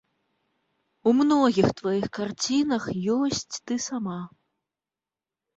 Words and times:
У 1.11 1.11
многіх 1.19 1.67
тваіх 1.81 2.07
карцінах 2.19 2.83
ёсць 3.19 3.55
ты 3.65 3.73
сама. 3.89 4.19